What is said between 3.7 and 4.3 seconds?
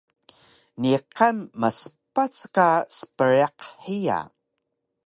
hiya